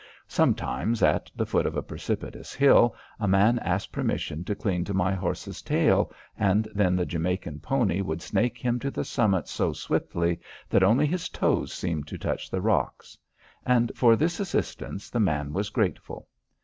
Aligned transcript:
Sometimes, 0.27 1.03
at 1.03 1.29
the 1.35 1.45
foot 1.45 1.67
of 1.67 1.75
a 1.77 1.83
precipitous 1.83 2.55
hill, 2.55 2.95
a 3.19 3.27
man 3.27 3.59
asked 3.59 3.91
permission 3.91 4.43
to 4.45 4.55
cling 4.55 4.83
to 4.85 4.95
my 4.95 5.13
horse's 5.13 5.61
tail, 5.61 6.11
and 6.35 6.67
then 6.73 6.95
the 6.95 7.05
Jamaica 7.05 7.51
pony 7.61 8.01
would 8.01 8.19
snake 8.19 8.57
him 8.57 8.79
to 8.79 8.89
the 8.89 9.05
summit 9.05 9.47
so 9.47 9.73
swiftly 9.73 10.39
that 10.71 10.81
only 10.81 11.05
his 11.05 11.29
toes 11.29 11.71
seemed 11.71 12.07
to 12.07 12.17
touch 12.17 12.49
the 12.49 12.61
rocks. 12.61 13.15
And 13.63 13.91
for 13.95 14.15
this 14.15 14.39
assistance 14.39 15.11
the 15.11 15.19
man 15.19 15.53
was 15.53 15.69
grateful. 15.69 16.27